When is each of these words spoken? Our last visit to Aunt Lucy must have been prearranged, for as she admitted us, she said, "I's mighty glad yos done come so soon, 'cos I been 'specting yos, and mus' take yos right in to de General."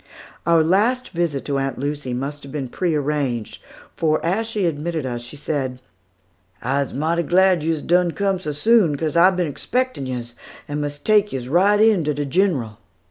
Our 0.47 0.63
last 0.63 1.09
visit 1.09 1.45
to 1.45 1.59
Aunt 1.59 1.77
Lucy 1.77 2.11
must 2.11 2.41
have 2.41 2.51
been 2.51 2.69
prearranged, 2.69 3.61
for 3.95 4.19
as 4.25 4.47
she 4.47 4.65
admitted 4.65 5.05
us, 5.05 5.21
she 5.21 5.35
said, 5.37 5.79
"I's 6.59 6.91
mighty 6.91 7.21
glad 7.21 7.61
yos 7.61 7.83
done 7.83 8.09
come 8.09 8.39
so 8.39 8.51
soon, 8.51 8.97
'cos 8.97 9.15
I 9.15 9.29
been 9.29 9.53
'specting 9.55 10.07
yos, 10.07 10.33
and 10.67 10.81
mus' 10.81 10.97
take 10.97 11.31
yos 11.31 11.45
right 11.45 11.79
in 11.79 12.03
to 12.05 12.15
de 12.15 12.25
General." 12.25 12.79